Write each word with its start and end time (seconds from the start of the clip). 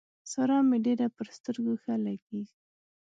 سارا 0.31 0.57
مې 0.69 0.77
ډېره 0.85 1.07
پر 1.17 1.27
سترګو 1.37 1.73
ښه 1.81 1.93
لګېږي. 2.05 2.55